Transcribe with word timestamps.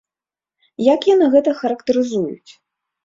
Як 0.93 1.01
яны 1.13 1.25
гэта 1.35 1.49
характарызуюць? 1.63 2.51